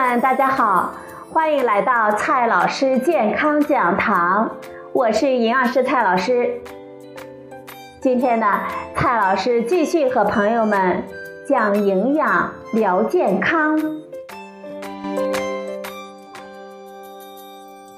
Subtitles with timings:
[0.00, 0.92] 们，大家好，
[1.32, 4.48] 欢迎来到蔡老师健康讲堂，
[4.92, 6.62] 我是营养师蔡老师。
[8.00, 8.60] 今天呢，
[8.94, 11.02] 蔡老师继续和朋友们
[11.48, 13.76] 讲营养、聊健康。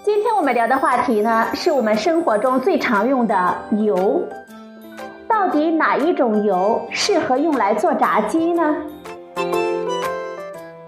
[0.03, 4.27] 今天我们聊的话题呢，是我们生活中最常用的油。
[5.29, 8.75] 到底哪一种油适合用来做炸鸡呢？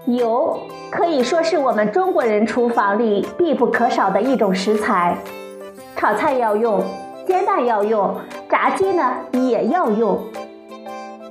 [0.07, 0.59] 油
[0.95, 5.17] 可以说是我们中国人厨房里必不可少的一种食材，
[5.95, 6.83] 炒菜要用，
[7.25, 8.15] 煎蛋要用，
[8.47, 10.19] 炸鸡呢也要用。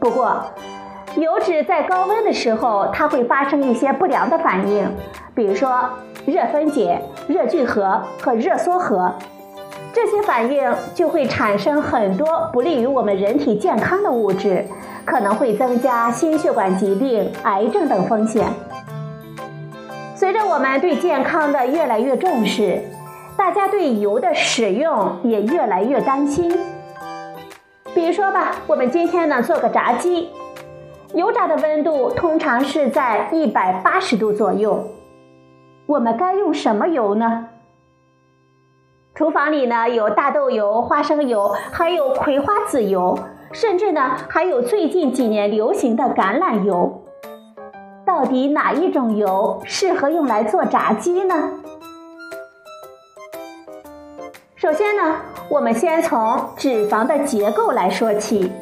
[0.00, 0.42] 不过，
[1.14, 4.84] 油脂在高温的时候，它会发生一些不良的反应，
[5.32, 5.88] 比如说
[6.26, 9.14] 热分解、热聚合和热缩合，
[9.92, 14.66] 这些反应就会产生很多不利于我们人体健康的物质。
[15.04, 18.46] 可能会增加心血管疾病、癌症等风险。
[20.32, 22.80] 随着我们对健康的越来越重视，
[23.36, 26.50] 大家对油的使用也越来越担心。
[27.94, 30.30] 比如说吧，我们今天呢做个炸鸡，
[31.12, 34.86] 油炸的温度通常是在一百八十度左右。
[35.84, 37.48] 我们该用什么油呢？
[39.14, 43.18] 厨房里呢有大豆油、花生油，还有葵花籽油。
[43.52, 47.01] 甚至呢，还有最近几年流行的橄榄油。
[48.22, 51.34] 到底哪一种油适合用来做炸鸡呢？
[54.54, 55.16] 首先呢，
[55.48, 58.52] 我们先从脂肪的结构来说起。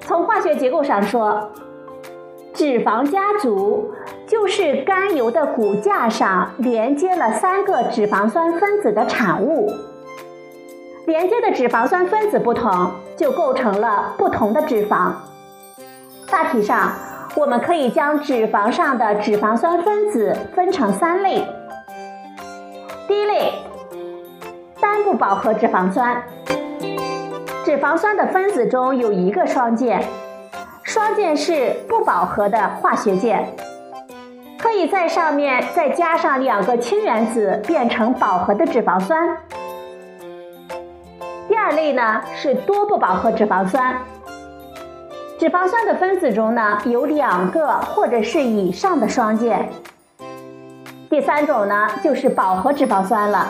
[0.00, 1.52] 从化学结构上说，
[2.52, 3.94] 脂肪家族
[4.26, 9.72] 就是甘油的骨架上连接了三个脂肪酸分子的产物。
[11.06, 15.12] 连接的脂肪酸分子不同，就构成了不同的脂肪。
[16.28, 16.90] 大体上，
[17.38, 21.46] 我们可以将脂肪上的脂肪酸分子分成三类。
[23.06, 23.52] 第一类，
[24.80, 26.20] 单不饱和脂肪酸。
[27.64, 30.02] 脂肪酸的分子中有一个双键，
[30.82, 33.46] 双键是不饱和的化学键，
[34.58, 39.36] 可以在上面再加上两个氢原子，变成饱和的脂肪酸。
[41.46, 43.96] 第二类呢是多不饱和脂肪酸，
[45.38, 49.68] 脂肪酸的分子中呢有两个或者是以上的双键。
[51.08, 53.46] 第三种呢就是饱和脂肪酸了，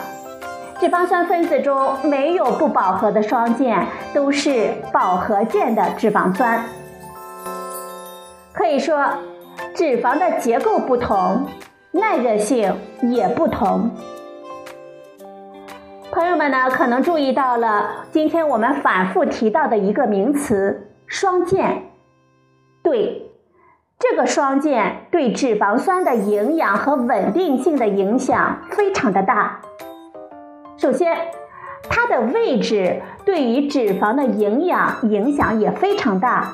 [0.78, 6.62] 脂肪酸分子中没有不饱和的双键，都是饱和键的脂肪酸。
[8.53, 9.09] 可以说，
[9.75, 11.47] 脂肪的结构不同，
[11.93, 13.91] 耐热性也不同。
[16.12, 21.91] 朋友们呢，可能注意到了今天我们反复提到的一个名词——双键。
[22.82, 23.30] 对，
[23.98, 29.60] 这个双键对脂肪酸的营养和稳定性的影响非常的大。
[30.76, 31.16] 首先，
[31.88, 36.52] 它的位置对于脂肪的营养影响也非常大。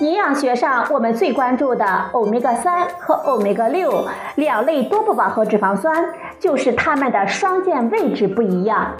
[0.00, 8.94] 营养学上，我们最关注的欧米伽三和欧米伽六两类多不饱和脂肪酸，就是它们的双键位置不一样。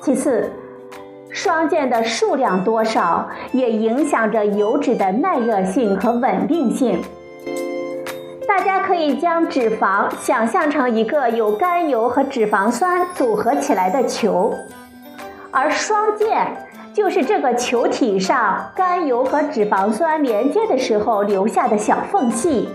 [0.00, 0.50] 其次，
[1.36, 6.98] 双键的数量多少也影响着油脂的耐热性和稳定性。
[8.48, 14.54] 大家可以将脂肪想象成一个由甘油和脂肪酸组合起来的球，
[15.50, 16.46] 而双键。
[16.94, 22.66] 就是这个球体上甘油和脂肪酸连接的时候留下的小缝隙。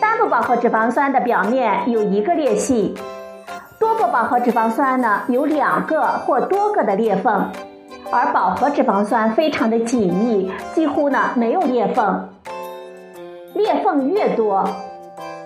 [0.00, 2.94] 单不饱和脂肪酸的表面有一个裂隙，
[3.84, 7.50] 多不饱和脂肪酸呢有两个或多个的裂缝，
[8.10, 12.26] 而饱和脂肪酸非常的紧密，几乎呢没有裂缝。
[13.52, 14.64] 裂缝越多，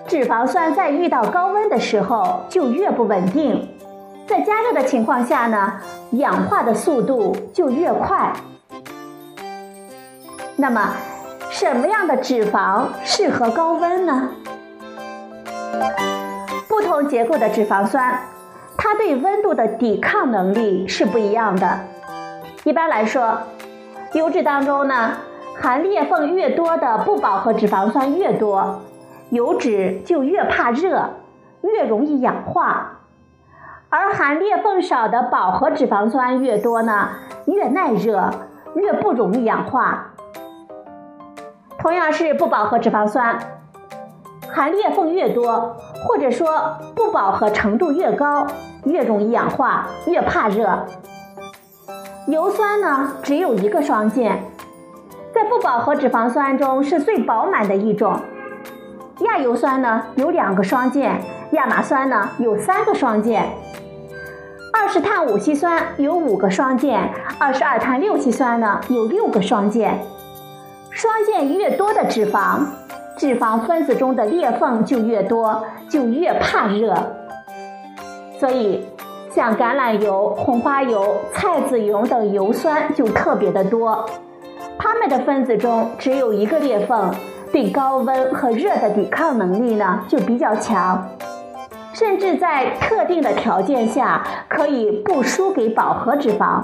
[0.07, 3.69] 脂肪酸在遇到高温的时候就越不稳定。
[4.29, 5.73] 在加热的情况下呢，
[6.13, 8.33] 氧化的速度就越快。
[10.55, 10.93] 那么，
[11.51, 14.31] 什么样的脂肪适合高温呢？
[16.69, 18.21] 不同结构的脂肪酸，
[18.79, 21.81] 它对温度的抵抗能力是不一样的。
[22.65, 23.39] 一般来说，
[24.13, 25.19] 油脂当中呢，
[25.61, 28.81] 含裂缝越多的不饱和脂肪酸越多，
[29.31, 31.11] 油脂就越怕热，
[31.63, 33.01] 越容易氧化。
[33.91, 37.09] 而含裂缝少的饱和脂肪酸越多呢，
[37.47, 38.31] 越耐热，
[38.75, 40.13] 越不容易氧化。
[41.79, 43.39] 同样是不饱和脂肪酸，
[44.53, 48.47] 含裂缝越多，或者说不饱和程度越高，
[48.85, 50.87] 越容易氧化，越怕热。
[52.27, 54.43] 油酸呢，只有一个双键，
[55.35, 58.21] 在不饱和脂肪酸中是最饱满的一种。
[59.21, 61.21] 亚油酸呢有两个双键，
[61.53, 63.49] 亚麻酸呢有三个双键。
[64.73, 69.99] 二十碳五烯酸有五个双键，二十二碳六烯酸呢有六个双键。
[70.91, 72.61] 双键越多的脂肪，
[73.19, 76.95] 脂肪分子中的裂缝就越多，就越怕热。
[78.39, 78.87] 所以，
[79.31, 84.09] 像橄榄油、红花油、菜籽油等油酸就特别的多，
[84.79, 87.13] 它们的分子中只有一个裂缝。
[87.51, 91.09] 对高温和热的抵抗能力呢就比较强，
[91.95, 96.63] 甚至在特定的条件下可以不输给饱和脂肪，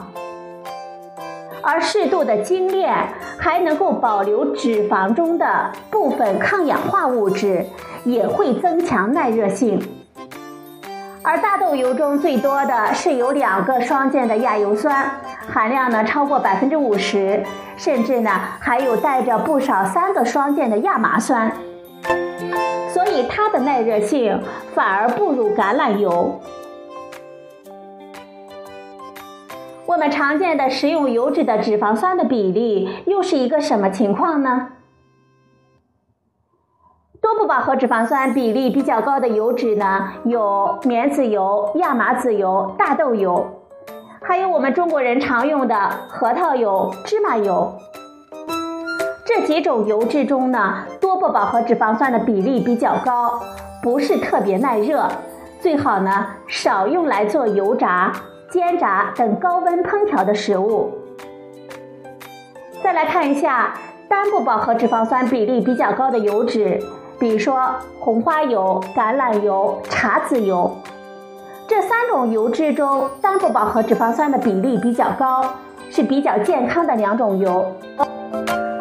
[1.64, 2.94] 而适度的精炼
[3.38, 7.64] 还能够保留脂肪中的部分抗氧化物质，
[8.04, 9.80] 也会增强耐热性。
[11.22, 15.10] 而大豆油中最多的是有两个双键的亚油酸，
[15.48, 17.42] 含量呢超过百分之五十。
[17.76, 21.50] 甚至呢，还有带着不少三个双键的亚麻酸，
[22.88, 24.40] 所以它的耐热性
[24.76, 26.40] 反而不如橄榄油。
[29.86, 34.68] 我们常见的食用油脂的脂肪酸的比例又是一个什么情况呢？
[37.20, 43.60] 多不饱和脂肪酸比例比较高的油脂呢，有棉籽油、亚麻籽油、大豆油。
[44.22, 45.76] 还有我们中国人常用的
[46.08, 47.74] 核桃油、芝麻油，
[49.26, 53.38] 这几种油脂中呢，多不饱和脂肪酸的比例比较高，
[53.82, 55.06] 不是特别耐热，
[55.60, 58.12] 最好呢少用来做油炸、
[58.54, 60.96] 煎炸等高温烹调的食物。
[62.84, 63.74] 再来看一下
[64.08, 66.80] 单不饱和脂肪酸比例比较高的油脂，
[67.18, 67.58] 比如说
[67.98, 70.70] 红花油、橄榄油、茶籽油。
[71.66, 75.54] 这三种油脂中，单不饱和脂肪酸的比例比较高，
[75.90, 77.66] 是比较健康的两种油。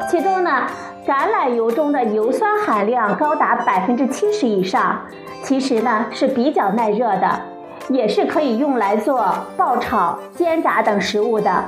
[0.08, 0.68] 其中呢，
[1.08, 5.02] 橄榄油中的油酸含量高达百分之七十以上，
[5.42, 7.42] 其实呢是比较耐热的，
[7.90, 9.26] 也是可以用来做
[9.58, 11.64] 爆炒、煎炸等食物的。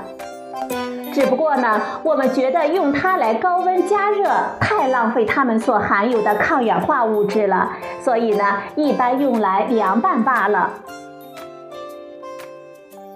[1.13, 4.29] 只不过呢，我们觉得用它来高温加热
[4.59, 7.71] 太浪费它们所含有的抗氧化物质了，
[8.01, 8.43] 所以呢，
[8.75, 10.71] 一般用来凉拌罢了。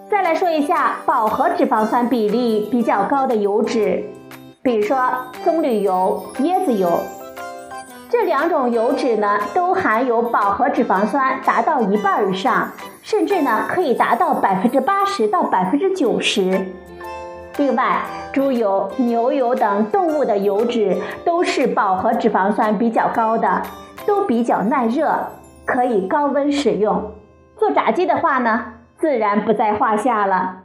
[0.10, 4.04] 再来说一下饱和脂肪酸比例比较高的油脂，
[4.62, 4.98] 比如说
[5.44, 7.00] 棕榈油、椰子油，
[8.12, 12.72] 这两种油脂呢都含有饱和脂肪酸达到一半以上，
[13.04, 16.66] 甚至呢可以达到百分之八十到百分之九十。
[17.58, 18.02] 另外，
[18.34, 23.62] 猪油、牛油等动物的油脂都是饱和脂肪酸比较高的，
[24.08, 25.28] 都比较耐热，
[25.66, 27.12] 可以高温使用。
[27.58, 28.74] 做炸鸡的话呢？
[28.98, 30.64] 自然不在话下了。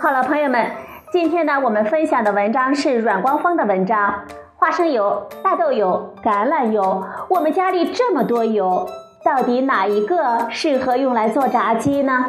[0.00, 0.70] 好了，朋友们，
[1.10, 4.24] 今天呢，我们分享的文章是阮光峰的文章。
[4.60, 8.86] 花生油、大豆油、橄榄油，我们家里这么多油，
[9.24, 12.26] 到底哪一个适合用来做炸鸡呢？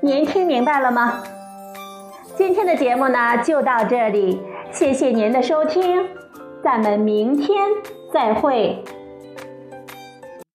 [0.00, 1.14] 您听明白了吗？
[2.36, 4.40] 今天的节目呢，就到这里，
[4.70, 6.06] 谢谢您的收听，
[6.62, 7.66] 咱们明天
[8.12, 8.84] 再会。